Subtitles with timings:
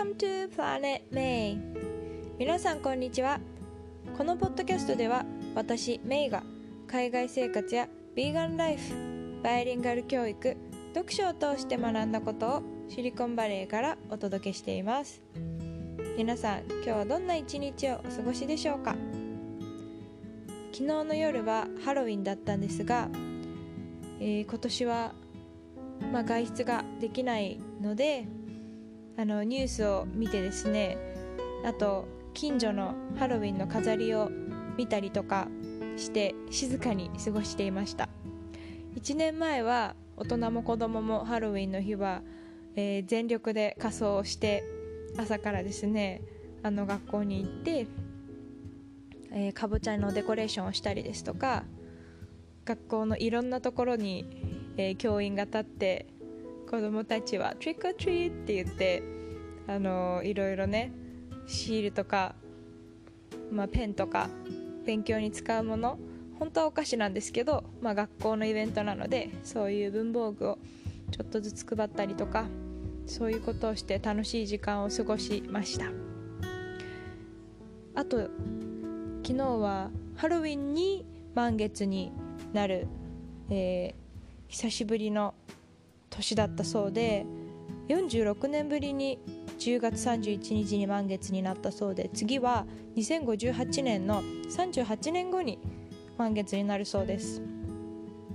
[0.00, 1.58] Welcome to Planet May.
[2.38, 3.38] 皆さんこんにちは。
[4.16, 6.42] このポッドキャストでは私メイが
[6.86, 8.94] 海外生活やビーガンライフ
[9.42, 10.56] バイリンガル教育
[10.94, 15.20] 読書を通して学んだことをシリコンバレーからお届けしています。
[16.16, 18.96] 皆さん今日はどんな一日をお過ごしでしょうか？
[20.72, 23.10] 昨日の夜はハロウィンだったんですが、
[24.18, 25.12] えー、今年は、
[26.10, 28.26] まあ、外出ができないので
[29.20, 30.96] あのニュースを見てですね
[31.62, 34.30] あと近所のハロウィンの飾りを
[34.78, 35.46] 見たりとか
[35.98, 38.08] して静かに過ごしていました。
[38.94, 42.22] 1年前は大人も子供もハロウィンの日は、
[42.76, 44.64] えー、全力で仮装をして
[45.18, 46.22] 朝からですね
[46.62, 47.86] あの学校に行って、
[49.32, 51.64] えー、かぼちゃのデコレーションをしたりですとか
[52.64, 56.06] 学校のいろんなところに、えー、教員が立って
[56.70, 59.02] 子供たちは「トリックオトリー」って言って
[59.66, 60.92] あのいろいろね
[61.48, 62.36] シールとか、
[63.50, 64.30] まあ、ペンとか
[64.86, 65.98] 勉強に使うもの
[66.38, 70.58] 本当はお菓子なんですけど、まあ、学校のイベントなのでそういう文房具を
[71.10, 72.44] ちょっとずつ配ったりとか
[73.04, 75.86] そういうことをして楽しい時間を過ごしました。
[77.96, 78.30] あと
[79.24, 82.12] 昨日はハロウィンに満月に
[82.52, 82.86] なる、
[83.50, 84.00] えー、
[84.46, 85.34] 久しぶりの
[86.20, 87.26] 年だったそうで
[87.88, 89.18] 46年ぶりに
[89.58, 95.58] 10月31日に満月になったそうで次は2058年の38年後に
[96.16, 97.42] 満月になるそうです。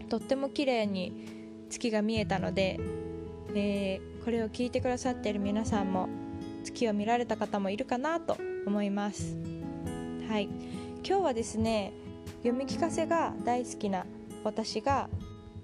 [0.09, 2.79] とっても綺麗に月が見えたので、
[3.55, 6.09] えー、これを聞いてくださっている皆さんも
[6.63, 9.37] 月を見られた方もいるかなと思います。
[10.27, 10.49] はい。
[11.07, 11.93] 今日はですね
[12.43, 14.05] 読み聞かせが大好きな
[14.43, 15.09] 私が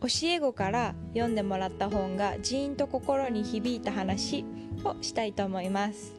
[0.01, 4.43] 教え子から読んでもらった本がジーンと心に響いた話
[4.83, 6.13] をしたいと思います。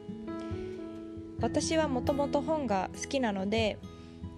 [1.41, 3.77] 私はもともと本が好きなので、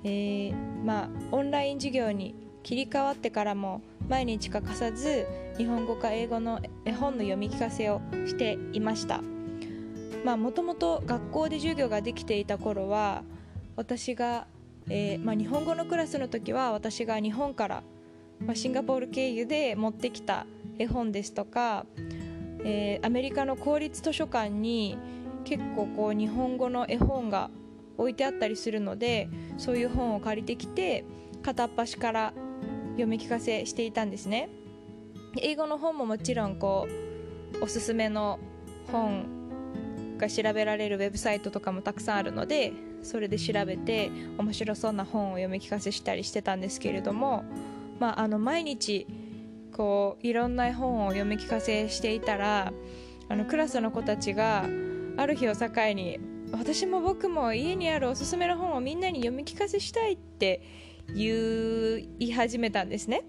[0.03, 2.33] えー、まあオンライン授業に
[2.63, 9.21] 切り替わってからも毎日欠かさず日本語か英語の絵本の読み聞かせをしていました。
[10.23, 13.21] まあもともと学校で授業ができていた頃は
[13.75, 14.47] 私が、
[14.89, 17.83] えーまあ、日本語のクラスの時は私が日本から
[18.53, 20.45] シンガポール経由で持ってきた
[20.77, 21.85] 絵本ですとか、
[22.63, 24.97] えー、アメリカの公立図書館に
[25.43, 27.49] 結構こう日本語の絵本が
[27.97, 31.05] 置いてあったりするのでそういう本を借りてきて
[31.43, 32.33] 片っ端から
[32.91, 34.49] 読み聞かせしていたんですね。
[35.41, 36.87] 英語の本ももちろんこ
[37.59, 38.39] うおすすめの
[38.91, 42.71] 本が調べられるウェブサイトとかもたくさんあるので
[43.03, 47.43] それで調べて面白そうな本を読み聞かせしたりしてたんですけれども
[47.99, 49.07] まあ、あの毎日
[49.71, 52.71] こういろんな絵本を読み聞かせしていたら
[53.27, 54.65] あのクラスの子たちが
[55.17, 56.19] ある日を境に
[56.51, 60.61] 私も僕も家にあるおすすめの本をみんなに読み聞かせしたいって
[61.13, 63.23] 言い始めたんですね。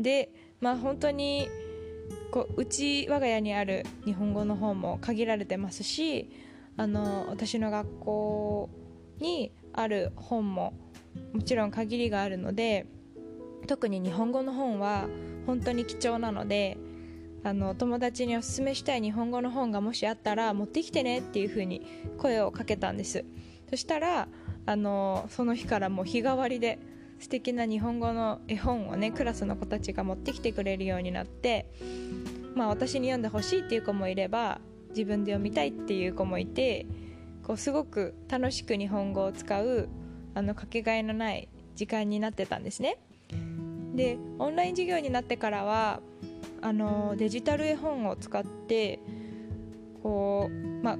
[0.00, 0.30] で
[0.60, 1.48] まあ本当に
[2.30, 6.30] こううち我が家にある日本語の本も限られてますし
[6.76, 8.70] あの私の学校
[9.20, 10.74] にある本も
[11.32, 12.86] もちろん限りがあるので
[13.66, 15.08] 特に日本語の本は
[15.46, 16.78] 本当に貴重なので
[17.44, 21.86] あの友達におすすめしたい日本語の本がもしあったら持ってきてねっていう風に
[22.18, 23.24] 声をかけたんです。
[23.70, 24.28] そしたら
[24.64, 26.78] あのその日からもう日替わりで
[27.18, 31.70] 素敵な日本語の絵本をねクラスの子たちが持ってきてくれるようになって
[32.54, 34.60] まあ私に読んでほしいっていう子もいれば
[34.90, 36.86] 自分で読みたいっていう子もいて
[37.42, 39.88] こうすごく楽しく日本語を使う
[40.34, 42.98] あのかけがえのない時間になってたんですね。
[43.96, 46.00] でオンライン授業になってからは
[46.62, 49.00] あのデジタル絵本を使って
[50.02, 50.98] こう、まあ、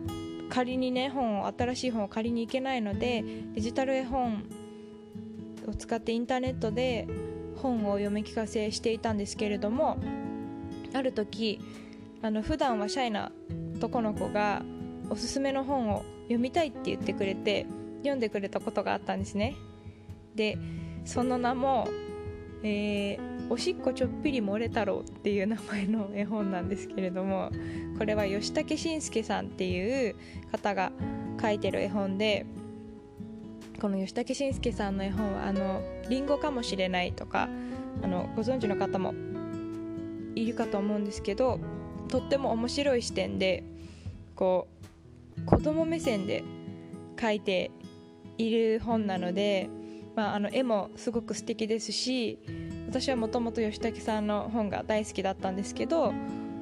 [0.49, 3.25] 仮にね本を新しい本を借りに行けないので
[3.55, 4.45] デジタル絵本
[5.69, 7.06] を使ってインターネットで
[7.56, 9.99] 本を読み聞かせしていたんですけれども
[10.93, 11.61] ある時
[12.23, 13.32] あの普段はシャイな
[13.76, 14.62] 男の子が
[15.11, 17.67] おすすめの本を読みたいって言ってくれて
[17.99, 19.55] 読んでくれたことがあったんですね。
[20.35, 20.59] で
[21.05, 21.88] その名も
[22.62, 27.50] えー、おしっこちょっぴり漏れ太郎っていう名前の絵本なんですけれども
[27.99, 30.17] これは吉武慎介さんっていう
[30.50, 30.91] 方が
[31.41, 32.47] 書いてる絵本で
[33.81, 37.49] この吉武慎介さんの絵本はあのリンゴかもしれないとか
[38.03, 39.14] あのご存知の方も
[40.35, 41.61] いるかと思うんですけど
[42.08, 43.64] とっても面白い視点で
[44.35, 44.69] こ
[45.38, 46.43] う子供目線で
[47.20, 47.70] 書いて
[48.38, 49.69] いる本なので
[50.17, 52.39] まあ、あの絵もすごく素敵ですし
[52.89, 56.13] 私はもともと吉武さんの本が大好きだったんですけど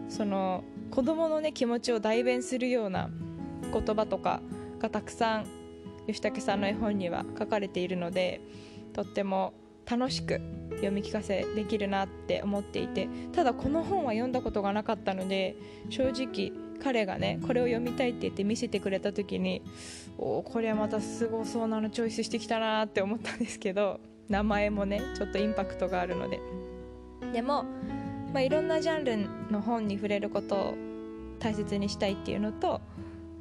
[0.09, 3.09] その子供のね気持ちを代弁するような
[3.73, 4.43] 言葉とか
[4.81, 5.47] がたくさん
[6.07, 8.41] 吉武さんの絵本には書かれているので
[8.93, 9.55] とっても
[9.87, 10.41] 楽しく
[10.73, 15.57] 読み聞かせできるなって思っていてただこの本は読んだことがなかったので
[15.91, 16.53] 正直
[16.85, 19.63] 彼がねこれを読みたいって言って見せてくれた時に
[20.19, 26.41] おおこれはまたすごそうなのチョイスしてきたなって思ったんですけど名前もねちょっとインパクトがあるので。
[27.33, 27.65] でも、
[28.33, 29.17] まあ、いろんなジャンル
[29.51, 30.75] の本に触れることを
[31.41, 32.81] 大切にしたいっていうのと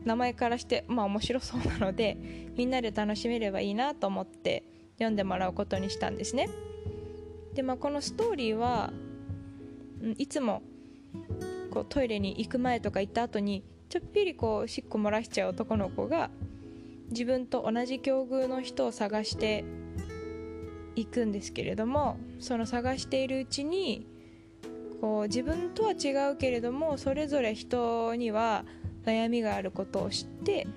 [0.04, 2.18] 名前からしてまあ面白そうなので
[2.56, 4.64] みんなで楽しめればいいなと思って
[4.94, 6.50] 読んでもらうことにしたんですね。
[7.54, 8.92] でまあこのストーリーは
[10.18, 10.64] いつも
[11.74, 16.30] こうトイレに行く前とか行った後にちょっぴりこうしっこ漏らしちゃう男の子が
[17.10, 19.66] 自分と同じ境遇の人を探して
[20.96, 24.06] いくんですけれどもその探しているうちに
[25.02, 28.66] こう自分とは違うけれどもそれぞれ人には
[29.04, 30.68] 悩みがあることを知って、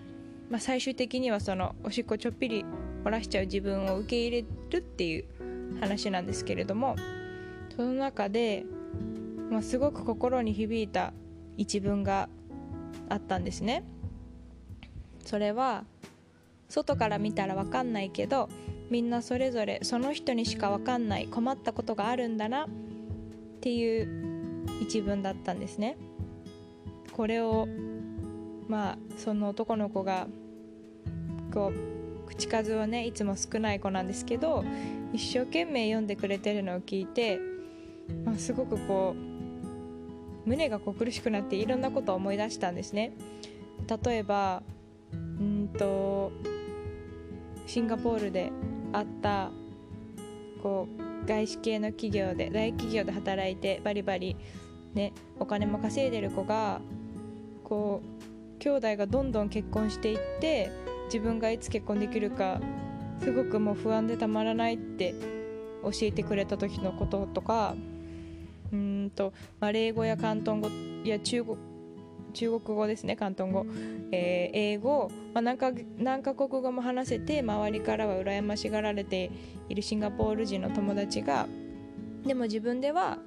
[0.49, 2.65] まあ、最終的にはそのおしっこちょっぴり
[3.05, 5.25] 漏らしちゃう自分を受け入れるっていう
[5.79, 6.97] 話なんですけれども
[7.77, 8.65] その中で、
[9.51, 11.13] まあ、すごく心に響いた
[11.57, 12.29] 一文が
[13.09, 13.85] あったんですね。
[15.25, 15.85] それは
[16.69, 18.49] 外から見たら分かんないけど
[18.91, 22.69] みんなそれぞれその人にしか分かんない困ったことがあるんだなっ
[23.61, 25.97] ていう一文だったんですね。
[27.13, 27.67] これを
[28.69, 30.29] まあその男の子が
[31.53, 34.65] こう口数はねいつも少ない子なんですけど
[35.13, 37.41] 一生懸命読んでくれてるのを聞いて、
[38.25, 39.36] まあ、すごくこう
[40.47, 43.13] 胸がこう苦しくなっていろんなことを思い出したんですね。
[44.05, 44.63] 例えば
[45.13, 46.33] うんと
[47.67, 48.53] シンガポールで
[48.93, 49.51] あった
[50.63, 50.89] こ
[51.25, 54.37] う外資系の企業で大企業で働いてバリバリ、
[54.95, 56.81] ね、お金も稼いでる子が
[57.65, 60.71] こう兄弟がどんどん結婚していって
[61.07, 62.61] 自分がいつ結婚できるか
[63.21, 65.15] すごくもう不安でたまらないって
[65.83, 67.75] 教えてくれた時のこととか
[68.73, 70.69] うんとマレー語や広東語
[71.05, 71.57] や中国
[72.33, 73.67] 中国語ですね広東語、
[74.13, 79.31] えー、英語、まあ、何か何カ国語も話せて周りからは羨ましがられて
[79.71, 81.47] いるシンガポール人の友達が
[82.27, 83.19] でも自分では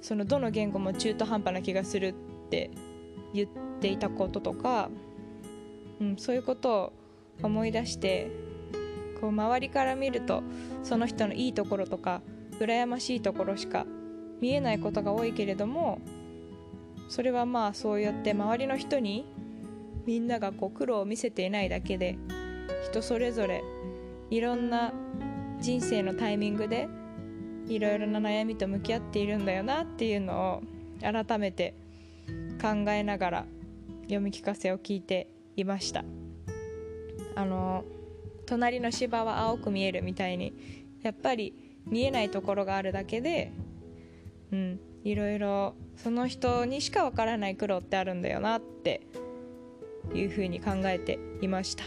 [0.00, 2.70] そのどの言語も中途半端な気がするって
[3.34, 3.48] 言っ
[3.80, 4.90] ていたこととか、
[6.00, 6.92] うん、そういうことを
[7.42, 8.30] 思い出して
[9.20, 10.42] こう周りから見ると
[10.84, 12.22] その人のいいところとか
[12.60, 13.86] 羨ましいところしか
[14.40, 16.00] 見えないことが多いけれども
[17.08, 19.26] それはまあそうやって周りの人に
[20.06, 22.18] みんながこう苦労を見せていないだけで
[22.90, 23.62] 人それぞれ
[24.30, 24.92] いろんな
[25.60, 26.88] 人生のタイミングで
[27.68, 30.62] いろいろな悩みと向き合っているんだよなっていうのを
[31.00, 31.74] 改めて
[32.60, 33.46] 考えながら
[34.02, 36.04] 読み聞かせを聞いていました。
[37.34, 37.84] あの
[38.46, 40.54] 隣の芝は青く見えるみたいに
[41.02, 41.54] やっぱり
[41.86, 43.52] 見えないところがあるだけで
[44.52, 44.80] うん。
[45.04, 45.74] いろいろ。
[45.96, 49.00] その人にしかわからない苦労ってあるんだよなって
[50.14, 51.84] いうふうに考えていました。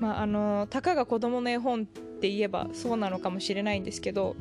[0.00, 4.36] まああのたかが子供の絵本って言えばそうなのかもしれないんですけど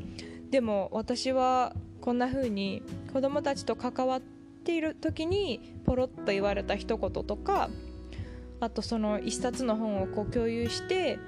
[0.49, 2.81] でも私はこんな風に
[3.13, 4.21] 子供たちと関わっ
[4.63, 7.69] ている時にポロッと言われた一言とか
[8.59, 11.19] あとその一冊の本をこう共有して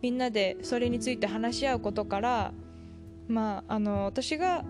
[0.00, 2.52] みんなでそれについて話し合うことから
[3.28, 4.64] まああの私が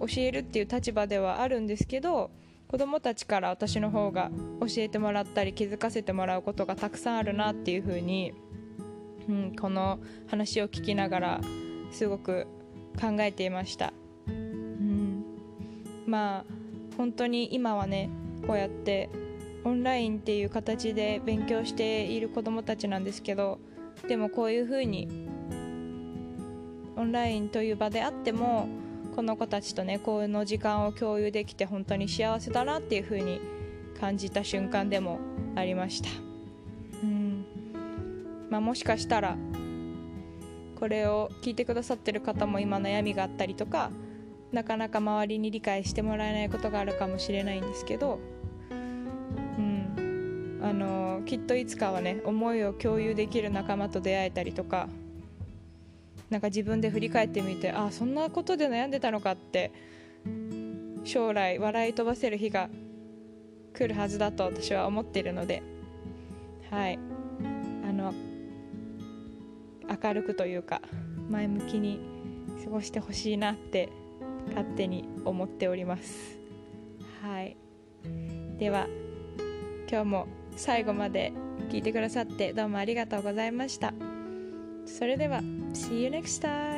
[0.00, 2.30] 教えるっていう立場ではあるんですけど
[2.68, 8.32] 子どもたちから私の方が教えてもらったり気づかせてもらうことがたくさんあるなっていうふうに、
[9.28, 11.40] うん、この話を聞きながら
[11.90, 12.46] すごく
[12.98, 13.92] 考えていました。
[14.26, 15.24] うん、
[16.06, 16.44] まあ
[16.96, 18.08] 本当に今はね
[18.46, 19.10] こうやって
[19.64, 23.60] オンラインっていう形で勉強している子どもたちなんですけど
[24.08, 25.08] でもこういうふうに
[27.02, 28.68] オンラインという場であっても
[29.16, 33.40] この子たちとねこの時間を共有できて本当に幸せだなっていうふうに
[34.00, 35.18] 感じた瞬間でも
[35.56, 36.08] ありました。
[37.02, 37.44] うん。
[38.50, 39.36] まあもしかしたら
[40.78, 43.90] これを聞いてくださってる方も今悩みがあったりとか
[44.52, 48.20] なかなか周りに理解してもらえないことがあるかもしれないんですけど、
[48.70, 48.74] う
[49.60, 54.88] ん、あのきっといつかはね思いを共有できる仲間と出会えたりとか
[56.32, 59.70] なんか自分で振り返ってみてあそんなことで悩んでたのかって
[61.04, 62.70] 将来笑い飛ばせる日が
[63.74, 65.62] 来るはずだと私は思っているので
[66.70, 66.98] はい。
[67.86, 68.14] あの
[70.02, 70.80] 明るくというか
[71.28, 72.00] 前向きに
[72.64, 73.90] 過ごしてほしいなって
[74.48, 76.38] 勝手に思っております。
[77.20, 77.58] はい。
[78.58, 78.86] では
[79.86, 81.34] 今日も最後まで
[81.68, 83.92] 聞いてくださってどうもありがとうございました。
[84.86, 85.42] それでは。
[85.72, 86.71] See you next time